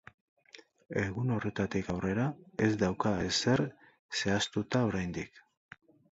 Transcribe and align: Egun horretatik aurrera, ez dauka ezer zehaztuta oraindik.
Egun 1.01 1.33
horretatik 1.33 1.91
aurrera, 1.93 2.23
ez 2.67 2.69
dauka 2.83 3.11
ezer 3.25 3.63
zehaztuta 4.21 4.81
oraindik. 4.89 5.39